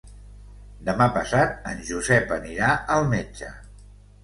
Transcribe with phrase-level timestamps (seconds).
[0.87, 3.55] Demà passat en Josep anirà al metge.